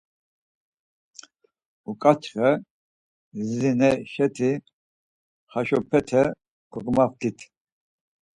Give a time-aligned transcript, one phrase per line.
[1.89, 2.49] Uǩaçxe
[3.35, 4.51] Rizinişeti
[5.51, 6.21] haşopete
[6.71, 7.39] kogamaft̆it.